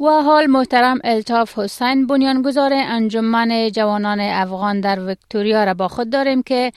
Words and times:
و 0.00 0.22
حال 0.22 0.46
محترم 0.46 0.98
الطاف 1.04 1.58
حسین 1.58 2.06
بنیانگذار 2.06 2.70
انجمن 2.74 3.70
جوانان 3.70 4.20
افغان 4.20 4.80
در 4.80 5.00
ویکتوریا 5.00 5.64
را 5.64 5.74
با 5.74 5.88
خود 5.88 6.10
داریم 6.10 6.42
که 6.42 6.72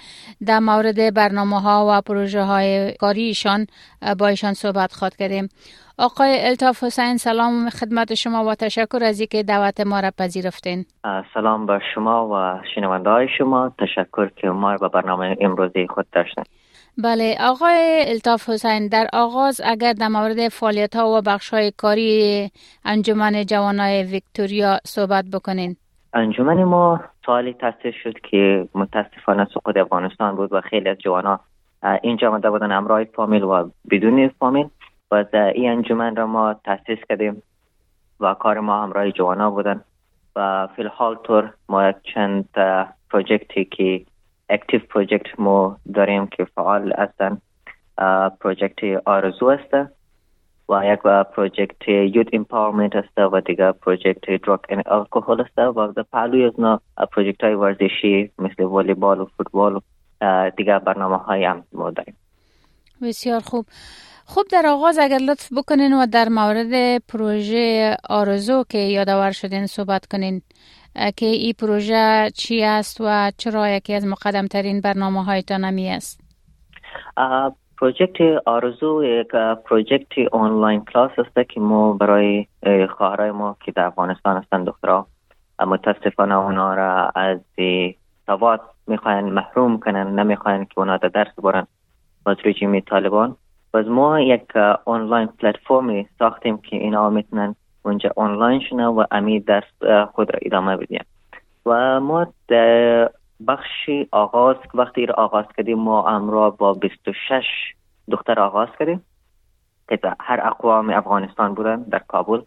در 0.45 0.59
مورد 0.59 1.13
برنامه 1.13 1.61
ها 1.61 1.87
و 1.89 2.01
پروژه 2.01 2.43
های 2.43 2.93
کاریشان 2.93 3.67
با 4.19 4.27
ایشان 4.27 4.53
صحبت 4.53 4.93
خواد 4.93 5.15
کردیم. 5.15 5.49
آقای 5.97 6.47
الطاف 6.47 6.83
حسین 6.83 7.17
سلام 7.17 7.69
خدمت 7.69 8.13
شما 8.13 8.45
و 8.45 8.55
تشکر 8.55 8.99
از 9.03 9.19
اینکه 9.19 9.43
دعوت 9.43 9.81
ما 9.81 9.99
را 9.99 10.11
پذیرفتین. 10.17 10.85
سلام 11.33 11.65
بر 11.65 11.81
شما 11.95 12.29
و 12.29 12.63
شنونده 12.75 13.09
های 13.09 13.27
شما. 13.37 13.71
تشکر 13.79 14.29
که 14.35 14.47
ما 14.47 14.77
به 14.77 14.87
برنامه 14.87 15.37
امروزی 15.41 15.87
خود 15.87 16.05
داشتیم 16.11 16.43
بله 16.97 17.37
آقای 17.39 18.03
الطاف 18.07 18.49
حسین 18.49 18.87
در 18.87 19.07
آغاز 19.13 19.61
اگر 19.65 19.93
در 19.93 20.07
مورد 20.07 20.47
فعالیت 20.47 20.95
ها 20.95 21.17
و 21.17 21.21
بخش 21.21 21.49
های 21.53 21.71
کاری 21.77 22.51
انجمن 22.85 23.45
جوانای 23.45 24.03
ویکتوریا 24.03 24.77
صحبت 24.85 25.25
بکنین. 25.33 25.75
انجمن 26.13 26.63
ما 26.63 26.99
سالی 27.25 27.53
تاسیس 27.53 27.95
شد 28.03 28.19
که 28.19 28.67
متاسفانه 28.75 29.47
سقوط 29.53 29.77
افغانستان 29.77 30.35
بود 30.35 30.53
و 30.53 30.61
خیلی 30.61 30.89
از 30.89 30.97
جوانا 30.97 31.39
اینجا 32.01 32.29
آمده 32.29 32.49
بودن 32.49 32.71
امرای 32.71 33.05
فامیل 33.05 33.43
و 33.43 33.69
بدون 33.91 34.27
فامیل. 34.27 34.67
و 35.11 35.25
این 35.55 35.69
انجمن 35.69 36.15
را 36.15 36.27
ما 36.27 36.53
تاسیس 36.53 36.99
کردیم 37.09 37.43
و 38.19 38.33
کار 38.33 38.59
ما 38.59 38.83
همراه 38.83 39.11
جوانا 39.11 39.51
بودن 39.51 39.81
و 40.35 40.67
فی 40.75 40.81
الحال 40.81 41.15
طور 41.23 41.53
ما 41.69 41.89
یک 41.89 41.95
چند 42.13 42.49
project 43.09 43.58
ی 43.58 43.65
که 43.65 44.05
active 44.51 44.79
project 44.89 45.39
ما 45.39 45.77
داریم 45.93 46.27
که 46.27 46.45
فعال 46.55 46.93
هستن. 46.97 47.41
project 48.41 48.79
آرزو 49.05 49.45
است 49.45 49.73
و 50.69 50.85
یک 50.85 50.99
project 51.35 51.87
youth 51.87 52.27
empowerment 52.33 52.95
است 52.95 53.17
و 53.17 53.41
دیگه 53.41 53.71
project 53.71 54.43
drug 54.45 54.59
and 54.69 54.83
alcohol 54.85 55.41
است 55.41 55.57
و 55.77 55.87
در 55.87 56.03
پهلوی 56.13 56.45
ازونا 56.45 56.81
project 57.11 57.43
های 57.43 57.53
ورزشی 57.53 58.31
مثل 58.39 58.63
والیبال 58.63 59.19
و 59.19 59.25
فوتبال 59.37 59.75
و 59.75 60.51
دیگه 60.57 60.79
برنامه 60.79 61.17
های 61.17 61.43
هم 61.43 61.63
ما 61.73 61.91
داریم. 61.91 62.15
بسیار 63.01 63.39
خوب. 63.39 63.65
خوب 64.25 64.45
در 64.51 64.65
آغاز 64.67 64.99
اگر 64.99 65.17
لطف 65.17 65.53
بکنین 65.53 65.93
و 65.93 66.05
در 66.05 66.29
مورد 66.29 66.97
پروژه 66.97 67.97
آرزو 68.09 68.63
که 68.69 68.77
یادآور 68.77 69.31
شدین 69.31 69.65
صحبت 69.65 70.05
کنین. 70.05 70.41
که 71.15 71.25
این 71.25 71.53
پروژه 71.59 72.29
چی 72.35 72.63
است 72.63 73.01
و 73.01 73.31
چرا 73.37 73.69
یکی 73.69 73.93
از 73.93 74.05
مقدم 74.07 74.47
ترین 74.47 74.81
برنامه 74.81 75.23
هایتان 75.23 75.63
همی 75.63 75.89
است 75.89 76.21
پروژکت 77.77 78.21
آرزو 78.45 79.03
یک 79.03 79.27
پروژکت 79.65 80.27
آنلاین 80.31 80.85
کلاس 80.85 81.11
است 81.17 81.49
که 81.49 81.59
ما 81.59 81.93
برای 81.93 82.47
خواهرای 82.97 83.31
ما 83.31 83.57
که 83.65 83.71
در 83.71 83.85
افغانستان 83.85 84.37
هستند 84.37 84.65
دخترها 84.65 85.07
متاسفانه 85.67 86.35
اونا 86.35 86.73
را 86.73 87.11
از 87.15 87.39
سواد 88.25 88.61
می‌خواین 88.87 89.25
محروم 89.25 89.79
کنن 89.79 90.19
نمی‌خواین 90.19 90.65
که 90.65 90.79
اونا 90.79 90.97
در 90.97 91.07
درس 91.07 91.39
برن 91.43 91.67
از 92.25 92.37
رژیم 92.45 92.79
طالبان. 92.79 93.35
و 93.73 93.83
ما 93.83 94.19
یک 94.19 94.55
آنلاین 94.85 95.27
پلتفرمی 95.27 96.07
ساختیم 96.19 96.57
که 96.57 96.75
اینا 96.75 97.09
می‌تونن 97.09 97.55
اونجا 97.83 98.11
آنلاین 98.15 98.59
شنه 98.69 98.87
و 98.87 99.05
امی 99.11 99.39
درس 99.39 99.83
خود 100.13 100.33
را 100.33 100.39
ادامه 100.41 100.77
بدیم. 100.77 101.05
و 101.65 101.99
ما 101.99 102.27
در 102.47 103.09
بخش 103.47 103.89
آغاز 104.11 104.55
وقتی 104.73 105.05
را 105.05 105.13
آغاز 105.13 105.45
کردیم 105.57 105.79
ما 105.79 106.09
امرا 106.09 106.49
با 106.49 106.73
26 106.73 107.43
دختر 108.11 108.39
آغاز 108.39 108.67
کردیم 108.79 109.05
که 109.89 109.99
هر 110.19 110.39
اقوام 110.47 110.89
افغانستان 110.89 111.53
بودن 111.53 111.81
در 111.81 111.99
کابل 111.99 112.41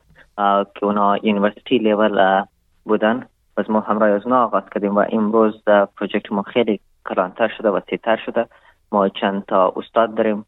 که 0.74 0.84
اونا 0.84 1.16
university 1.16 1.78
level 1.78 2.44
بودن. 2.84 3.26
و 3.56 3.64
ما 3.68 3.80
همراه 3.80 4.10
از 4.10 4.26
آغاز 4.26 4.62
کردیم 4.74 4.94
و 4.94 5.04
امروز 5.12 5.62
project 5.96 6.32
ما 6.32 6.42
خیلی 6.42 6.80
کلانتر 7.08 7.48
شده 7.58 7.70
و 7.70 7.80
safe 7.90 8.08
تر 8.08 8.16
شده. 8.26 8.46
ما 8.92 9.08
چند 9.08 9.44
تا 9.44 9.72
استاد 9.76 10.14
داریم 10.14 10.46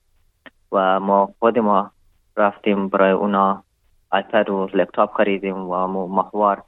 و 0.72 1.00
ما 1.00 1.28
خود 1.38 1.58
ما 1.58 1.90
رفتیم 2.36 2.88
برای 2.88 3.10
اونا 3.10 3.62
iPad 4.16 4.50
و 4.50 4.68
لپتاپ 4.74 5.16
خریدیم 5.16 5.56
و 5.56 5.86
ماهوار 6.06 6.62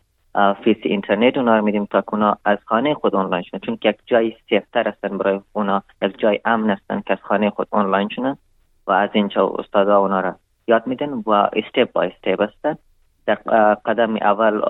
فیس 0.64 0.76
اینترنت 0.82 1.36
اونا 1.36 1.60
میدیم 1.60 1.84
تا 1.84 2.02
اونا 2.12 2.36
از 2.44 2.58
خانه 2.64 2.94
خود 2.94 3.14
آنلاین 3.14 3.42
شنن 3.42 3.60
چون 3.60 3.78
یک 3.84 3.96
جای 4.06 4.36
safe 4.48 4.75
تر 4.75 4.88
هستن 4.88 5.18
برای 5.18 5.40
اونا 5.52 5.82
یک 6.02 6.18
جای 6.18 6.40
امن 6.44 6.70
هستن 6.70 7.00
که 7.00 7.12
از 7.12 7.18
خانه 7.22 7.50
خود 7.50 7.68
آنلاین 7.70 8.08
شنن 8.08 8.36
و 8.86 8.92
از 8.92 9.10
اینجا 9.12 9.54
استادا 9.58 9.98
اونا 9.98 10.20
را 10.20 10.34
یاد 10.68 10.86
میدن 10.86 11.12
و 11.12 11.30
step 11.30 11.92
by 11.92 12.02
step 12.02 12.42
هستن. 12.42 12.76
در 13.26 13.34
قدم 13.74 14.16
اول 14.16 14.62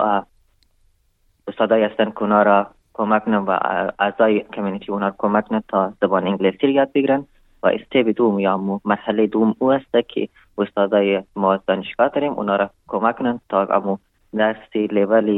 استادای 1.49 1.85
هستن 1.85 2.11
که 2.11 2.23
اونا 2.23 2.43
را 2.43 2.67
کمک 2.95 3.23
و 3.29 3.59
اعضای 3.99 4.41
community 4.41 4.93
اونا 4.93 5.09
را 5.09 5.15
کمک 5.19 5.45
تا 5.69 5.93
زبان 6.01 6.27
انگلیسی 6.27 6.69
یاد 6.69 6.93
بگیرن. 6.93 7.27
و 7.63 7.67
step 7.67 8.09
دوم 8.17 8.39
یا 8.39 8.81
مرحله 8.85 9.27
دوم 9.27 9.55
او 9.59 9.73
است 9.73 10.09
که 10.09 10.29
استادای 10.59 11.23
ما 11.37 11.57
دانشگاه 11.57 12.09
داریم. 12.09 12.33
اونا 12.33 12.57
را 12.57 12.71
کمک 12.89 13.19
کنن 13.19 13.41
تا 13.49 13.65
امو 13.65 13.97
درسی 14.37 14.87
level 14.87 15.29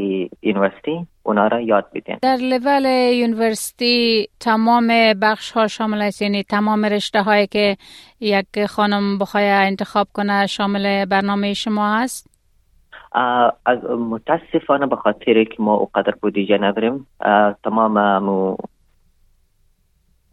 university 0.43 1.07
اونا 1.23 1.47
را 1.47 1.61
یاد 1.61 1.87
بدین. 1.95 2.17
در 2.23 2.37
level 2.37 2.85
university 3.13 4.29
تمام 4.41 4.89
بخش 5.23 5.53
ها 5.53 5.67
شامل 5.67 6.03
است. 6.03 6.23
یعنی 6.23 6.43
تمام 6.43 6.85
رشته 6.85 7.23
هایی 7.23 7.47
که 7.47 7.77
یک 8.21 8.67
خانم 8.67 9.19
بخواه 9.19 9.43
انتخاب 9.43 10.09
کنه 10.13 10.47
شامل 10.47 11.05
برنامه 11.05 11.55
شما 11.55 11.97
هست 11.97 12.31
از 13.67 13.79
متاسفانه 13.85 14.87
به 14.87 14.97
خاطر 14.97 15.45
که 15.45 15.57
ما 15.59 15.75
اقدر 15.75 16.15
بودیجه 16.23 16.59
نداریم 16.59 17.07
تمام 17.65 18.19
مو 18.19 18.57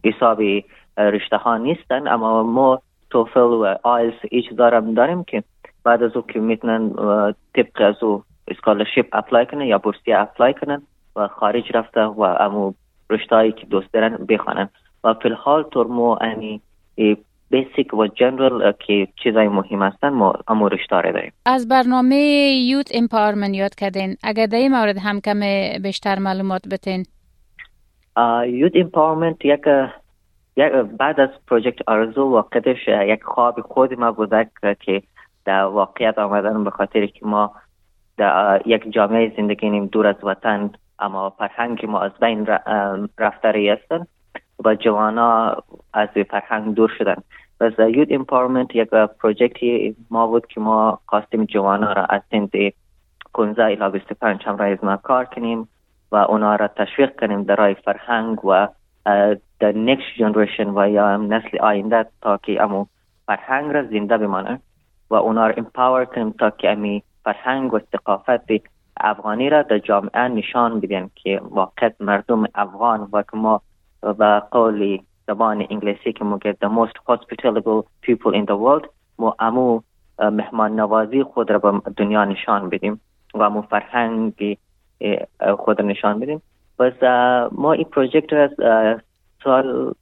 حسابی 0.04 0.64
رشته 0.98 1.36
ها 1.36 1.56
نیستن 1.56 2.08
اما 2.08 2.42
ما 2.42 2.82
TOEFL 3.10 3.40
و 3.40 3.74
آیلز 3.82 4.14
ایچ 4.30 4.50
دارم 4.50 4.94
داریم 4.94 5.24
که 5.24 5.42
بعد 5.84 6.02
از 6.02 6.16
او 6.16 6.22
که 6.22 6.40
می‌تونن 6.40 6.90
طبق 7.54 7.80
از 7.80 8.02
او 8.02 8.22
scholarship 8.48 9.06
apply 9.12 9.46
کنن 9.46 9.60
یا 9.60 9.78
بورسیه 9.78 10.18
apply 10.18 10.54
کنن 10.54 10.82
و 11.16 11.28
خارج 11.28 11.64
رفته 11.74 12.00
و 12.00 12.20
امو 12.20 12.72
رشتهایی 13.10 13.52
که 13.52 13.66
دوست 13.66 13.92
دارن 13.92 14.26
بخوانن. 14.28 14.68
و 15.04 15.14
فی 15.14 15.28
الحال 15.28 15.62
ترمو 15.62 16.16
انی 16.20 16.60
basic 17.50 17.94
و 17.94 18.06
general 18.06 18.72
که 18.86 19.08
چیزای 19.22 19.48
مهم 19.48 19.82
هستن 19.82 20.08
ما 20.08 20.34
امو 20.48 20.68
رشته 20.68 21.02
داریم. 21.02 21.32
از 21.46 21.68
برنامه 21.68 22.16
youth 22.68 22.90
empowerment 22.94 23.54
یاد 23.54 23.74
کردین. 23.74 24.16
اگر 24.22 24.46
در 24.46 24.58
این 24.58 24.72
مورد 24.72 24.98
هم 24.98 25.20
کم 25.20 25.40
بیشتر 25.82 26.18
معلومات 26.18 26.62
بتین. 26.68 27.04
youth 28.46 28.72
empowerment 28.74 29.44
یک 29.44 29.60
بعد 30.98 31.20
از 31.20 31.28
project 31.46 31.78
آرزو 31.86 32.30
واقعش 32.30 32.88
یک 32.88 33.22
خواب 33.22 33.60
خود 33.60 33.98
ما 33.98 34.12
بوده 34.12 34.50
که 34.80 35.02
در 35.44 35.62
واقعیت 35.62 36.18
آمدن 36.18 36.64
به 36.64 36.70
خاطر 36.70 37.06
که 37.06 37.26
ما 37.26 37.52
در 38.16 38.62
یک 38.66 38.92
جامعه 38.92 39.32
زندگی 39.36 39.70
نیم 39.70 39.86
دور 39.86 40.06
از 40.06 40.16
وطن 40.22 40.70
اما 40.98 41.30
فرهنگ 41.30 41.86
ما 41.86 42.00
از 42.00 42.12
بین 42.20 42.46
رفته 43.18 43.76
هستن 43.78 44.06
و 44.64 44.74
جوانا 44.74 45.56
از 45.94 46.08
فرهنگ 46.30 46.74
دور 46.74 46.90
شدن. 46.98 47.16
و 47.60 47.90
youth 47.90 48.12
empowerment 48.12 48.76
یک 48.76 48.88
project 48.90 49.83
ی 49.83 49.96
ما 50.10 50.26
بود 50.26 50.46
که 50.46 50.60
ما 50.60 51.00
خواستیم 51.06 51.44
جوانا 51.44 51.92
را 51.92 52.04
از 52.04 52.22
سن 52.30 52.50
15 53.34 53.64
الی 53.64 53.90
25 53.92 54.42
هم 54.44 54.60
از 54.60 54.84
ما 54.84 54.96
کار 54.96 55.24
کنیم 55.24 55.68
و 56.12 56.16
اونا 56.16 56.56
را 56.56 56.68
تشویق 56.68 57.20
کنیم 57.20 57.42
در 57.42 57.56
رای 57.56 57.74
فرهنگ 57.74 58.44
و 58.44 58.68
در 59.60 59.72
next 59.72 60.18
generation 60.18 60.66
و 60.74 60.90
یا 60.90 61.16
نسل 61.16 61.58
آینده 61.60 62.06
تا 62.22 62.36
که 62.36 62.62
امو 62.62 62.86
فرهنگ 63.26 63.72
را 63.72 63.82
زنده 63.82 64.18
بمانه 64.18 64.60
و 65.10 65.14
اونا 65.14 65.46
را 65.46 65.54
امپاور 65.56 66.04
کنیم 66.04 66.30
تا 66.30 66.50
که 66.50 66.70
امی 66.70 67.02
فرهنگ 67.24 67.74
و 67.74 67.78
ثقافت 67.92 68.50
افغانی 69.00 69.50
را 69.50 69.62
در 69.62 69.78
جامعه 69.78 70.28
نشان 70.28 70.80
بدین 70.80 71.10
که 71.14 71.40
واقع 71.44 71.90
مردم 72.00 72.44
افغان 72.54 73.08
و 73.12 73.22
که 73.22 73.36
ما 73.36 73.62
و 74.02 74.42
قول 74.50 74.98
زبان 75.26 75.66
انگلیسی 75.70 76.12
که 76.12 76.24
موگه 76.24 76.56
the 76.64 76.68
most 76.68 76.96
hospitable 77.08 77.82
people 78.02 78.32
in 78.34 78.44
the 78.46 78.56
world. 78.56 78.88
ما 79.18 79.36
امو 79.38 79.80
مهمان 80.18 80.80
نوازی 80.80 81.22
خود 81.22 81.50
را 81.50 81.58
به 81.58 81.90
دنیا 81.96 82.24
نشان 82.24 82.68
بدیم 82.68 83.00
و 83.34 83.42
امو 83.42 83.62
فرهنگ 83.62 84.58
خود 85.58 85.80
را 85.80 85.86
نشان 85.86 86.20
بدیم 86.20 86.42
پس 86.78 87.02
ما 87.52 87.72
این 87.72 87.84
project 87.84 88.32
را 88.32 88.48
سال 89.44 89.94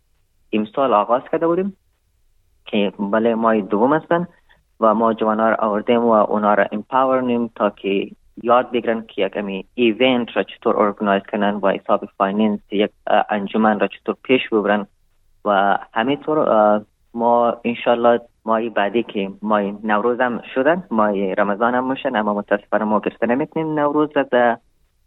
امسال 0.53 0.95
آغاز 0.95 1.23
کرده 1.33 1.47
بودیم 1.47 1.77
که 2.67 2.93
بله 2.99 3.35
مای 3.35 3.63
دوم 3.63 3.93
هستن 3.93 4.27
و 4.81 4.95
ما 4.95 5.15
جوانا 5.15 5.49
را 5.49 5.57
آوردیم 5.59 6.05
و 6.05 6.13
اونا 6.13 6.55
را 6.55 6.67
empower 6.73 7.49
تا 7.57 7.71
که 7.71 8.11
یاد 8.43 8.71
بگیرن 8.71 9.05
که 9.09 9.23
یک 9.23 9.37
امی 9.37 9.65
event 9.75 10.37
را 10.37 10.43
چطور 10.43 10.77
organise 10.77 11.23
کنن 11.33 11.55
و 11.55 11.69
حساب 11.69 12.05
finance 12.19 12.61
یک 12.71 12.91
انجمن 13.31 13.81
را 13.81 13.87
چطور 13.87 14.17
پیش 14.23 14.49
ببرن 14.49 14.87
و 15.45 15.79
همینطور 15.95 16.85
ما 17.15 17.57
انشالله 17.65 18.21
مای 18.45 18.69
بعدی 18.71 19.03
که 19.03 19.31
مای 19.43 19.75
نوروز 19.85 20.21
هم 20.21 20.43
شدن 20.55 20.85
مای 20.91 21.35
رمضان 21.35 21.75
هم 21.75 21.91
میشن 21.91 22.17
اما 22.17 22.35
متاسفانه 22.35 22.85
ما 22.85 23.01
گرفته 23.01 23.27
نمی‌تونیم 23.27 23.79
نوروز 23.79 24.09
را 24.17 24.59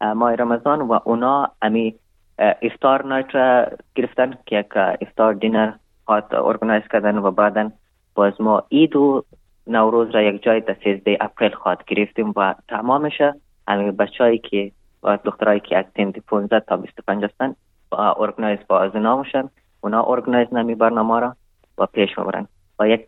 مای 0.01 0.35
رمضان 0.35 0.81
و 0.81 0.99
اونا 1.03 1.51
امی 1.61 1.95
افطار 2.39 3.05
night 3.05 3.35
را 3.35 3.65
گرفتن 3.95 4.33
که 4.45 4.55
یک 4.55 4.77
افطار 5.01 5.33
dinner 5.33 5.71
خواهد 6.05 6.35
organise 6.35 6.83
کردن 6.91 7.17
و 7.17 7.31
بعدا 7.31 7.71
باز 8.15 8.41
ما 8.41 8.63
عید 8.69 8.95
و 8.95 9.23
نوروز 9.67 10.09
را 10.09 10.21
یک 10.21 10.43
جای 10.43 10.59
در 10.59 10.75
13 10.83 11.17
اپریل 11.21 11.51
خواهد 11.51 11.85
گرفتیم 11.85 12.33
و 12.35 12.55
تمامش 12.67 13.21
همین 13.67 13.91
بچه‌ای 13.91 14.37
که 14.37 14.71
و 15.03 15.17
دخترایی 15.23 15.59
که 15.59 15.77
از 15.77 15.85
سن 15.97 16.11
15 16.11 16.59
تا 16.59 16.77
25 16.77 17.23
هستن 17.23 17.55
organise 17.91 18.59
با 18.67 18.79
از 18.79 18.95
میشن. 18.95 19.49
اونا 19.81 20.03
organise 20.03 20.53
نمی 20.53 20.75
برنامه 20.75 21.19
را 21.19 21.35
و 21.77 21.85
پیش 21.85 22.17
می‌برن 22.17 22.47
و 22.79 22.87
یک 22.87 23.07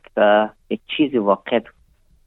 یک 0.69 0.81
چیزی 0.97 1.17
واقع 1.17 1.59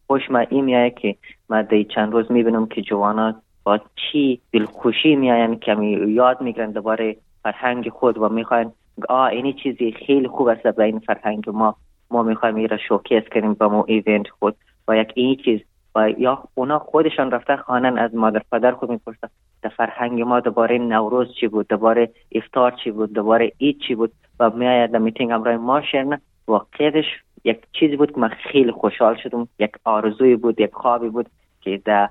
خوش 0.07 0.31
ما 0.31 0.39
این 0.39 0.91
که 0.91 1.17
ما 1.51 1.63
دی 1.63 1.85
چند 1.85 2.13
روز 2.13 2.33
می‌بینم 2.33 2.67
که 2.67 2.83
جوانات 2.83 3.37
با 3.65 3.81
چی 3.97 4.41
دلخوشی 4.53 5.17
میاین 5.17 5.59
که 5.59 5.77
یاد 6.09 6.41
می‌گیرن 6.41 6.71
دوباره 6.71 7.17
فرهنگ 7.43 7.89
خود 7.89 8.19
و 8.19 8.29
می‌خواین 8.29 8.73
آه 9.09 9.27
اینی 9.27 9.53
چیزی 9.53 9.93
خیلی 9.93 10.29
خوب 10.29 10.49
است 10.49 10.63
به 10.63 10.85
این 10.85 10.99
فرهنگ 10.99 11.51
ما. 11.51 11.77
ما 12.11 12.23
می‌خوایم 12.23 12.55
این 12.55 12.69
را 12.69 12.77
showcase 12.77 13.23
کنیم 13.33 13.55
با 13.55 13.69
مو 13.69 13.85
event 13.87 14.29
خود. 14.29 14.57
و 14.89 14.97
یک 14.97 15.13
این 15.15 15.37
چیز. 15.37 15.61
و 15.95 16.11
یا 16.11 16.43
اونا 16.55 16.79
خودشان 16.79 17.31
رفته 17.31 17.57
خانن 17.57 17.99
از 17.99 18.15
مادر 18.15 18.43
پدر 18.53 18.73
خود 18.73 18.91
می‌پرسن 18.91 19.29
در 19.63 19.71
فرهنگ 19.71 20.23
ما 20.23 20.41
دوباره 20.41 20.79
نوروز 20.79 21.35
چی 21.41 21.49
بود؟ 21.49 21.69
دوباره 21.69 22.11
افطار 22.33 22.71
چی 22.85 22.91
بود؟ 22.91 23.13
دوباره 23.13 23.53
عید 23.59 23.79
چی 23.89 23.95
بود؟ 23.95 24.13
و 24.41 24.51
میآید 24.51 24.91
در 24.91 24.99
میتینگ 24.99 25.31
همراه 25.33 25.57
ما 25.57 25.83
شرنه 25.83 26.21
واقعیتش 26.49 27.05
یک 27.45 27.59
چیزی 27.73 27.97
بود 27.97 28.13
که 28.13 28.21
من 28.21 28.29
خیلی 28.29 28.73
خوشحال 28.73 29.17
شدم. 29.23 29.49
یک 29.59 29.73
آرزوی 29.85 30.37
بود 30.37 30.61
یک 30.61 30.73
خوابی 30.73 31.09
بود 31.09 31.29
که 31.61 31.83
در 31.85 32.09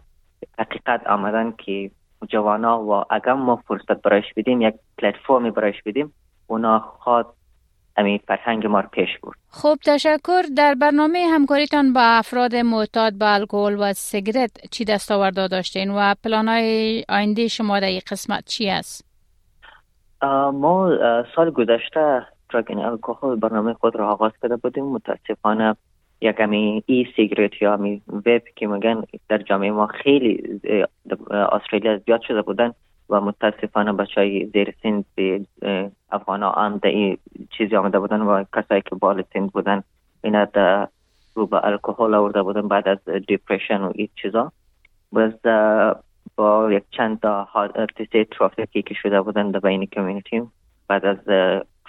حقیقت 0.60 1.08
آمدن 1.08 1.52
که 1.52 1.92
جوانا 2.30 2.84
و 2.84 3.04
اگر 3.10 3.34
ما 3.34 3.56
فرصت 3.56 4.02
برایش 4.02 4.26
بدیم 4.38 4.62
یک 4.62 4.76
پلتفرمی 4.98 5.52
برایش 5.52 5.84
بدیم 5.86 6.14
اونا 6.48 6.80
خواد 6.80 7.34
همین 7.98 8.20
فرهنگ 8.28 8.66
ما 8.68 8.80
رو 8.80 8.90
پیش 8.90 9.10
برد. 9.24 9.36
خب 9.50 9.76
تشکر. 9.86 10.42
در 10.58 10.74
برنامه 10.74 11.28
همکاریتان 11.34 11.94
با 11.94 12.02
افراد 12.02 12.56
معتاد 12.56 13.14
به 13.14 13.34
الکل 13.34 13.78
و 13.80 13.94
سیگرت 13.94 14.52
چی 14.72 14.86
دستاورده 14.86 15.48
داشتین 15.48 15.92
و 15.92 16.14
پلان 16.24 16.48
های 16.48 17.04
آینده 17.10 17.48
شما 17.48 17.80
در 17.80 17.88
این 17.88 18.02
قسمت 18.12 18.46
چی 18.46 18.70
است؟ 18.70 19.06
ما 20.54 20.98
سال 21.36 21.52
گذشته 21.52 22.26
دراگ 22.50 22.78
الکل 22.78 23.36
برنامه 23.36 23.74
خود 23.74 23.96
را 23.96 24.12
آغاز 24.12 24.32
کرده 24.42 24.56
بودیم. 24.56 24.86
متاسفانه 24.86 25.76
یک 26.24 26.36
کمی 26.36 26.84
ای 26.86 27.06
سیگرت 27.16 27.62
یا 27.62 27.78
می 27.78 28.02
ویب 28.26 28.44
که 28.56 28.68
میگن 28.68 29.04
در 29.30 29.38
جامعه 29.38 29.72
ما 29.72 29.88
خیلی 29.88 30.62
استرالیا 31.30 31.98
زیاد 31.98 32.22
شده 32.22 32.42
بودن 32.42 32.74
و 33.10 33.22
متاسفانه 33.22 33.94
بچه 33.94 34.22
های 34.22 34.46
زیر 34.46 34.74
سن 34.84 35.06
افغان 36.12 36.44
هم 36.44 36.78
در 36.78 36.90
این 36.90 37.18
چیزی 37.58 37.76
آمده 37.76 38.00
بودن 38.00 38.22
و 38.22 38.44
کسایی 38.56 38.82
که 38.82 38.96
بال 38.96 39.24
سن 39.34 39.48
بودن 39.48 39.84
اینا 40.24 40.46
در 40.46 40.88
رو 41.36 41.48
به 41.48 41.66
الکل 41.66 42.14
آورده 42.14 42.44
بودن 42.44 42.68
بعد 42.68 42.88
از 42.88 42.98
دیپریشن 43.28 43.82
و 43.82 43.92
این 43.96 44.10
چیزا. 44.22 44.52
باز 45.12 45.32
با 46.36 46.72
یک 46.72 46.84
چند 46.92 47.20
تا 47.20 47.44
حادثه 47.44 48.24
ترافیکی 48.24 48.82
که 48.82 48.94
شده 48.94 49.22
بودن 49.22 49.52
در 49.52 49.60
بین 49.60 49.86
community 49.86 50.42
بعد 50.88 51.06
از 51.06 51.18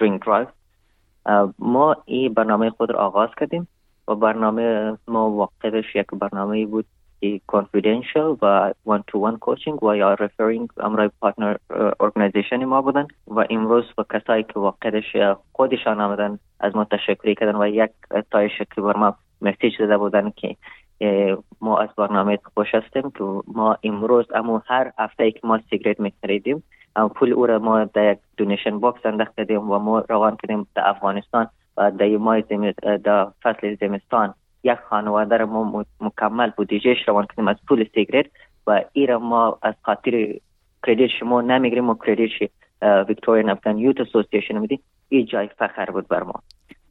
drink 0.01 0.25
drive 0.27 0.47
ما 1.59 1.97
این 2.05 2.35
برنامه 2.35 2.71
خود 2.71 2.91
را 2.91 2.99
آغاز 2.99 3.29
کردیم. 3.41 3.69
و 4.09 4.15
برنامه 4.15 4.99
ما 5.09 5.31
واقعش 5.31 5.97
یک 5.97 6.07
برنامه 6.07 6.67
بود 6.67 6.87
confidential 7.53 8.39
و 8.43 8.73
one 8.85 9.03
to 9.11 9.17
one 9.19 9.39
coaching 9.47 9.83
و 9.83 9.97
یا 9.97 10.17
referring 10.17 10.69
امرای 10.81 11.11
partner 11.21 11.57
organisation 12.01 12.65
ما 12.65 12.83
بودن 12.83 13.07
و 13.27 13.45
امروز 13.51 13.85
و 13.99 14.05
کسایی 14.13 14.43
که 14.43 14.59
واقعش 14.61 15.17
خودشان 15.53 16.01
آمدن 16.01 16.39
از 16.61 16.77
ما 16.77 16.85
تشکری 16.85 17.35
کردن 17.35 17.57
و 17.57 17.69
یک 17.69 17.91
تای 18.31 18.51
شکلی 18.51 18.85
بر 18.85 18.97
ما 18.97 19.17
message 19.41 19.73
داده 19.79 19.99
بودن 19.99 20.33
که 20.37 20.57
ما 21.61 21.79
از 21.79 21.89
برنامه 21.97 22.39
خوش 22.55 22.75
هستیم 22.75 23.11
که 23.11 23.25
ما 23.47 23.77
امروز 23.83 24.27
اما 24.35 24.63
هر 24.67 24.93
هفته 24.99 25.31
که 25.31 25.41
ما 25.45 25.61
سیگریت 25.71 26.01
میخریدیم 26.01 26.63
پول 27.15 27.33
او 27.33 27.47
را 27.47 27.59
ما 27.59 27.85
در 27.85 28.13
یک 28.13 28.19
donation 28.37 28.81
box 28.81 29.07
انداخت 29.07 29.37
کردیم 29.37 29.71
و 29.71 29.79
ما 29.79 29.99
روان 30.09 30.37
کردیم 30.37 30.67
در 30.75 30.89
افغانستان. 30.89 31.49
در 31.77 32.17
ماه 32.17 32.41
در 32.41 33.27
فصل 33.43 33.77
زمستان 33.81 34.35
یک 34.63 34.79
خانواده 34.89 35.37
را 35.37 35.47
ما 35.47 35.85
مکمل 36.01 36.51
بودیجهش 36.57 37.09
روان 37.09 37.27
کنیم 37.37 37.49
از 37.49 37.57
پول 37.69 37.89
سیگرت 37.95 38.27
و 38.67 38.85
ای 38.93 39.17
ما 39.17 39.59
از 39.63 39.75
خاطر 39.83 40.35
credit 40.87 41.11
شما 41.21 41.41
نمی‌گیریم. 41.41 41.91
و 41.91 41.95
credit 41.95 42.51
Victorian 42.83 43.51
Afghan 43.51 43.79
Youth 43.79 44.01
Association 44.01 44.59
میدیم 44.59 44.81
این 45.09 45.27
جای 45.27 45.49
فخر 45.59 45.91
بود 45.91 46.09
بر 46.09 46.23
ما. 46.23 46.43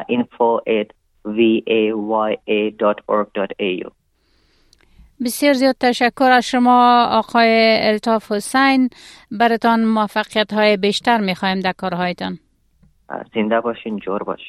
info 0.08 0.60
at 0.66 0.92
vaya.org.au 1.24 3.99
بسیار 5.24 5.52
زیاد 5.52 5.76
تشکر 5.80 6.30
از 6.30 6.44
شما 6.44 7.04
آقای 7.04 7.78
الطاف 7.80 8.32
حسین. 8.32 8.90
براتان 9.30 9.84
موفقیت 9.84 10.52
های 10.52 10.76
بیشتر 10.76 11.18
می‌خوایم 11.20 11.60
در 11.60 11.72
کارهایتان. 11.72 12.38
زنده 13.34 13.60
باشین 13.60 13.98
جور 13.98 14.22
باش. 14.22 14.40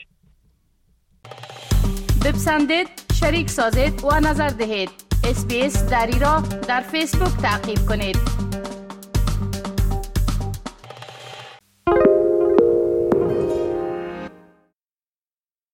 بپسندید 2.25 2.87
شریک 3.13 3.49
سازید 3.49 4.03
و 4.03 4.19
نظر 4.19 4.47
دهید. 4.47 4.89
اسپیس 5.29 5.89
دری 5.89 6.19
را 6.19 6.43
در 6.67 6.81
فیسبوک 6.81 7.41
تعقیب 7.41 7.79
کنید. 7.89 8.50